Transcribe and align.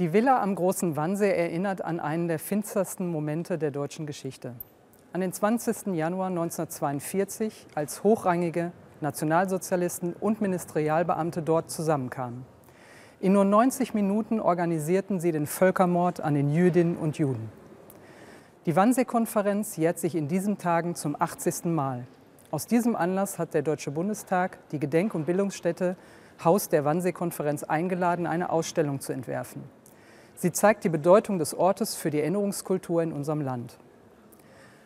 Die 0.00 0.14
Villa 0.14 0.40
am 0.42 0.54
Großen 0.54 0.96
Wannsee 0.96 1.30
erinnert 1.30 1.84
an 1.84 2.00
einen 2.00 2.26
der 2.26 2.38
finstersten 2.38 3.06
Momente 3.06 3.58
der 3.58 3.70
deutschen 3.70 4.06
Geschichte. 4.06 4.54
An 5.12 5.20
den 5.20 5.30
20. 5.30 5.88
Januar 5.88 6.28
1942, 6.28 7.66
als 7.74 8.02
hochrangige 8.02 8.72
Nationalsozialisten 9.02 10.14
und 10.14 10.40
Ministerialbeamte 10.40 11.42
dort 11.42 11.70
zusammenkamen. 11.70 12.46
In 13.20 13.34
nur 13.34 13.44
90 13.44 13.92
Minuten 13.92 14.40
organisierten 14.40 15.20
sie 15.20 15.32
den 15.32 15.46
Völkermord 15.46 16.22
an 16.22 16.32
den 16.32 16.48
Jüdinnen 16.48 16.96
und 16.96 17.18
Juden. 17.18 17.52
Die 18.64 18.76
Wannsee-Konferenz 18.76 19.76
jährt 19.76 19.98
sich 19.98 20.14
in 20.14 20.28
diesen 20.28 20.56
Tagen 20.56 20.94
zum 20.94 21.14
80. 21.18 21.66
Mal. 21.66 22.06
Aus 22.50 22.66
diesem 22.66 22.96
Anlass 22.96 23.38
hat 23.38 23.52
der 23.52 23.60
Deutsche 23.60 23.90
Bundestag 23.90 24.60
die 24.70 24.80
Gedenk- 24.80 25.14
und 25.14 25.26
Bildungsstätte 25.26 25.96
Haus 26.42 26.70
der 26.70 26.86
Wannsee-Konferenz 26.86 27.64
eingeladen, 27.64 28.26
eine 28.26 28.48
Ausstellung 28.48 29.00
zu 29.00 29.12
entwerfen. 29.12 29.62
Sie 30.40 30.52
zeigt 30.52 30.84
die 30.84 30.88
Bedeutung 30.88 31.38
des 31.38 31.52
Ortes 31.52 31.96
für 31.96 32.08
die 32.08 32.20
Erinnerungskultur 32.20 33.02
in 33.02 33.12
unserem 33.12 33.42
Land. 33.42 33.76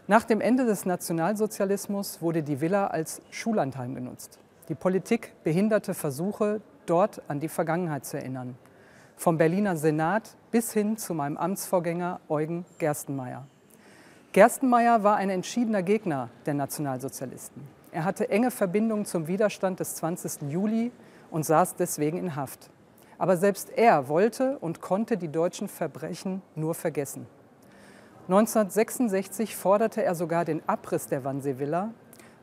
Nach 0.08 0.24
dem 0.24 0.40
Ende 0.40 0.64
des 0.64 0.84
Nationalsozialismus 0.84 2.20
wurde 2.20 2.42
die 2.42 2.60
Villa 2.60 2.88
als 2.88 3.22
Schullandheim 3.30 3.94
genutzt. 3.94 4.40
Die 4.68 4.74
Politik 4.74 5.32
behinderte 5.44 5.94
Versuche, 5.94 6.60
dort 6.86 7.22
an 7.28 7.38
die 7.38 7.46
Vergangenheit 7.46 8.04
zu 8.04 8.16
erinnern. 8.16 8.58
Vom 9.14 9.38
Berliner 9.38 9.76
Senat 9.76 10.34
bis 10.50 10.72
hin 10.72 10.96
zu 10.96 11.14
meinem 11.14 11.36
Amtsvorgänger 11.36 12.18
Eugen 12.28 12.64
Gerstenmaier. 12.78 13.46
Gerstenmaier 14.32 15.04
war 15.04 15.14
ein 15.14 15.30
entschiedener 15.30 15.84
Gegner 15.84 16.30
der 16.46 16.54
Nationalsozialisten. 16.54 17.62
Er 17.92 18.04
hatte 18.04 18.28
enge 18.28 18.50
Verbindungen 18.50 19.04
zum 19.04 19.28
Widerstand 19.28 19.78
des 19.78 19.94
20. 19.94 20.50
Juli 20.50 20.90
und 21.30 21.46
saß 21.46 21.76
deswegen 21.76 22.18
in 22.18 22.34
Haft. 22.34 22.70
Aber 23.24 23.38
selbst 23.38 23.70
er 23.70 24.08
wollte 24.08 24.58
und 24.58 24.82
konnte 24.82 25.16
die 25.16 25.32
deutschen 25.32 25.66
Verbrechen 25.66 26.42
nur 26.56 26.74
vergessen. 26.74 27.26
1966 28.28 29.56
forderte 29.56 30.04
er 30.04 30.14
sogar 30.14 30.44
den 30.44 30.62
Abriss 30.68 31.06
der 31.06 31.24
Wannsee-Villa, 31.24 31.94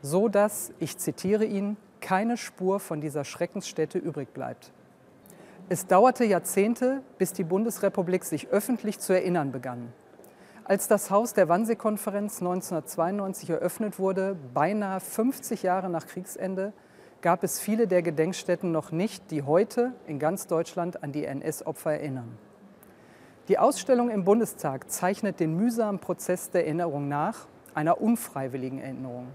so 0.01 0.27
dass, 0.27 0.73
ich 0.79 0.97
zitiere 0.97 1.45
ihn, 1.45 1.77
keine 1.99 2.35
Spur 2.35 2.79
von 2.79 2.99
dieser 2.99 3.25
Schreckensstätte 3.25 3.99
übrig 3.99 4.33
bleibt. 4.33 4.71
Es 5.69 5.85
dauerte 5.85 6.25
Jahrzehnte, 6.25 7.03
bis 7.19 7.31
die 7.31 7.43
Bundesrepublik 7.43 8.23
sich 8.23 8.47
öffentlich 8.47 8.97
zu 8.97 9.13
erinnern 9.13 9.51
begann. 9.51 9.93
Als 10.63 10.87
das 10.87 11.11
Haus 11.11 11.35
der 11.35 11.47
Wannsee-Konferenz 11.47 12.39
1992 12.39 13.51
eröffnet 13.51 13.99
wurde, 13.99 14.35
beinahe 14.55 14.99
50 14.99 15.61
Jahre 15.61 15.91
nach 15.91 16.07
Kriegsende, 16.07 16.73
gab 17.21 17.43
es 17.43 17.59
viele 17.59 17.87
der 17.87 18.01
Gedenkstätten 18.01 18.71
noch 18.71 18.91
nicht, 18.91 19.29
die 19.31 19.43
heute 19.43 19.93
in 20.07 20.17
ganz 20.19 20.47
Deutschland 20.47 21.03
an 21.03 21.11
die 21.11 21.25
NS-Opfer 21.25 21.93
erinnern. 21.93 22.37
Die 23.47 23.59
Ausstellung 23.59 24.09
im 24.09 24.23
Bundestag 24.23 24.89
zeichnet 24.89 25.39
den 25.39 25.55
mühsamen 25.55 25.99
Prozess 25.99 26.49
der 26.49 26.65
Erinnerung 26.65 27.07
nach, 27.07 27.47
einer 27.73 28.01
unfreiwilligen 28.01 28.79
Erinnerung. 28.79 29.27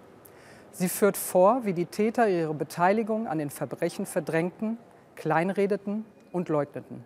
Sie 0.72 0.88
führt 0.88 1.16
vor, 1.16 1.64
wie 1.64 1.72
die 1.72 1.86
Täter 1.86 2.28
ihre 2.28 2.54
Beteiligung 2.54 3.26
an 3.28 3.38
den 3.38 3.50
Verbrechen 3.50 4.04
verdrängten, 4.04 4.78
kleinredeten 5.14 6.04
und 6.32 6.48
leugneten. 6.48 7.04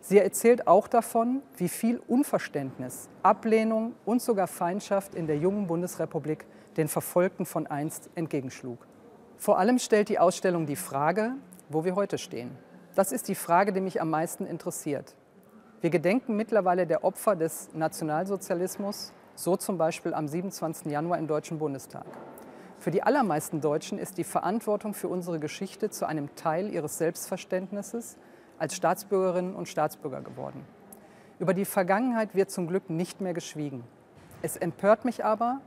Sie 0.00 0.18
erzählt 0.18 0.66
auch 0.66 0.86
davon, 0.86 1.42
wie 1.56 1.68
viel 1.68 2.00
Unverständnis, 2.06 3.08
Ablehnung 3.22 3.94
und 4.04 4.20
sogar 4.20 4.46
Feindschaft 4.46 5.14
in 5.14 5.26
der 5.26 5.38
jungen 5.38 5.66
Bundesrepublik 5.66 6.44
den 6.76 6.88
Verfolgten 6.88 7.46
von 7.46 7.66
einst 7.66 8.10
entgegenschlug. 8.14 8.86
Vor 9.44 9.58
allem 9.58 9.78
stellt 9.78 10.08
die 10.08 10.18
Ausstellung 10.18 10.64
die 10.64 10.74
Frage, 10.74 11.34
wo 11.68 11.84
wir 11.84 11.96
heute 11.96 12.16
stehen. 12.16 12.56
Das 12.94 13.12
ist 13.12 13.28
die 13.28 13.34
Frage, 13.34 13.74
die 13.74 13.82
mich 13.82 14.00
am 14.00 14.08
meisten 14.08 14.46
interessiert. 14.46 15.14
Wir 15.82 15.90
gedenken 15.90 16.34
mittlerweile 16.34 16.86
der 16.86 17.04
Opfer 17.04 17.36
des 17.36 17.68
Nationalsozialismus, 17.74 19.12
so 19.34 19.58
zum 19.58 19.76
Beispiel 19.76 20.14
am 20.14 20.28
27. 20.28 20.86
Januar 20.86 21.18
im 21.18 21.26
Deutschen 21.26 21.58
Bundestag. 21.58 22.06
Für 22.78 22.90
die 22.90 23.02
allermeisten 23.02 23.60
Deutschen 23.60 23.98
ist 23.98 24.16
die 24.16 24.24
Verantwortung 24.24 24.94
für 24.94 25.08
unsere 25.08 25.38
Geschichte 25.38 25.90
zu 25.90 26.06
einem 26.06 26.34
Teil 26.36 26.72
ihres 26.72 26.96
Selbstverständnisses 26.96 28.16
als 28.56 28.74
Staatsbürgerinnen 28.74 29.54
und 29.54 29.68
Staatsbürger 29.68 30.22
geworden. 30.22 30.64
Über 31.38 31.52
die 31.52 31.66
Vergangenheit 31.66 32.34
wird 32.34 32.50
zum 32.50 32.66
Glück 32.66 32.88
nicht 32.88 33.20
mehr 33.20 33.34
geschwiegen. 33.34 33.84
Es 34.40 34.56
empört 34.56 35.04
mich 35.04 35.22
aber, 35.22 35.60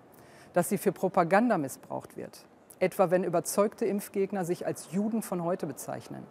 dass 0.53 0.67
sie 0.67 0.79
für 0.79 0.91
Propaganda 0.91 1.59
missbraucht 1.59 2.17
wird 2.17 2.43
etwa 2.79 3.11
wenn 3.11 3.23
überzeugte 3.23 3.85
Impfgegner 3.85 4.45
sich 4.45 4.65
als 4.65 4.91
Juden 4.91 5.21
von 5.21 5.43
heute 5.43 5.67
bezeichnen. 5.67 6.23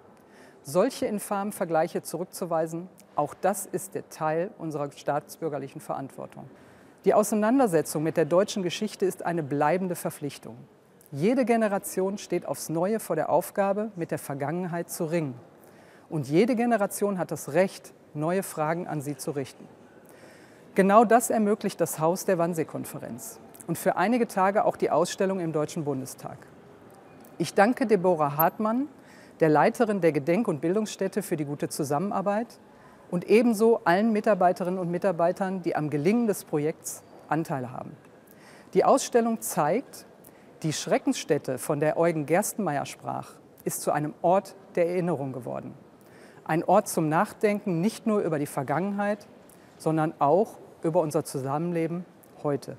Solche 0.63 1.07
infamen 1.07 1.53
Vergleiche 1.53 2.03
zurückzuweisen, 2.03 2.89
auch 3.15 3.35
das 3.35 3.67
ist 3.67 3.95
der 3.95 4.09
Teil 4.09 4.51
unserer 4.59 4.91
staatsbürgerlichen 4.91 5.81
Verantwortung. 5.81 6.51
Die 7.05 7.15
Auseinandersetzung 7.15 8.03
mit 8.03 8.17
der 8.17 8.25
deutschen 8.25 8.63
Geschichte 8.63 9.07
ist 9.07 9.25
eine 9.25 9.43
bleibende 9.43 9.95
Verpflichtung. 9.95 10.57
Jede 11.13 11.45
Generation 11.45 12.19
steht 12.19 12.47
aufs 12.47 12.69
Neue 12.69 12.99
vor 12.99 13.15
der 13.15 13.31
Aufgabe, 13.31 13.93
mit 13.95 14.11
der 14.11 14.19
Vergangenheit 14.19 14.91
zu 14.91 15.05
ringen. 15.05 15.35
Und 16.11 16.29
jede 16.29 16.57
Generation 16.57 17.19
hat 17.19 17.31
das 17.31 17.53
Recht, 17.53 17.95
neue 18.13 18.43
Fragen 18.43 18.89
an 18.89 19.01
sie 19.01 19.17
zu 19.17 19.31
richten. 19.31 19.69
Genau 20.75 21.05
das 21.05 21.31
ermöglicht 21.31 21.81
das 21.81 22.01
Haus 22.01 22.25
der 22.25 22.39
Wannsee-Konferenz 22.39 23.39
und 23.67 23.79
für 23.79 23.97
einige 23.97 24.29
Tage 24.29 24.65
auch 24.65 24.77
die 24.77 24.91
Ausstellung 24.91 25.41
im 25.41 25.53
Deutschen 25.53 25.85
Bundestag. 25.85 26.39
Ich 27.39 27.55
danke 27.55 27.87
Deborah 27.87 28.37
Hartmann, 28.37 28.89
der 29.41 29.49
Leiterin 29.49 30.01
der 30.01 30.13
Gedenk- 30.13 30.49
und 30.49 30.61
Bildungsstätte, 30.61 31.23
für 31.23 31.37
die 31.37 31.45
gute 31.45 31.69
Zusammenarbeit 31.69 32.59
und 33.11 33.29
ebenso 33.29 33.81
allen 33.85 34.13
Mitarbeiterinnen 34.13 34.79
und 34.79 34.91
Mitarbeitern, 34.91 35.63
die 35.63 35.77
am 35.77 35.91
Gelingen 35.91 36.27
des 36.27 36.45
Projekts 36.45 37.03
Anteil 37.29 37.71
haben. 37.71 37.97
Die 38.75 38.85
Ausstellung 38.85 39.41
zeigt, 39.41 40.07
die 40.63 40.73
Schreckensstätte, 40.73 41.59
von 41.59 41.81
der 41.81 41.99
Eugen 41.99 42.27
Gerstenmeier 42.27 42.87
sprach, 42.87 43.33
ist 43.65 43.83
zu 43.83 43.91
einem 43.91 44.15
Ort 44.23 44.55
der 44.75 44.89
Erinnerung 44.89 45.33
geworden. 45.33 45.75
Ein 46.45 46.65
Ort 46.65 46.89
zum 46.89 47.09
Nachdenken 47.09 47.81
nicht 47.81 48.07
nur 48.07 48.21
über 48.21 48.39
die 48.39 48.47
Vergangenheit, 48.47 49.27
sondern 49.77 50.15
auch 50.19 50.59
über 50.83 51.01
unser 51.01 51.25
Zusammenleben 51.25 52.05
heute. 52.43 52.77